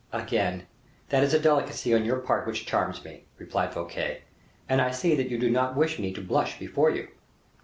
[0.11, 0.65] "Again,
[1.09, 4.23] that is a delicacy on your part which charms me," replied Fouquet,
[4.67, 7.07] "and I see you do not wish me to blush before you."